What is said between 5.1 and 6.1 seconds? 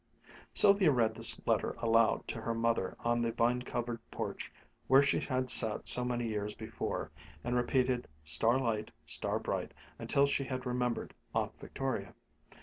had sat so